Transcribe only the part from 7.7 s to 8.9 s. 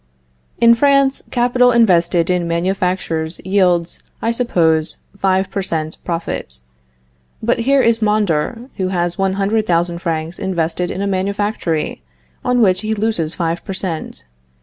is Mondor, who